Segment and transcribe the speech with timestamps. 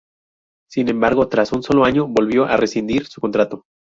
[0.67, 3.65] Sin embargo, tras un sólo año, volvió a rescindir su contrato.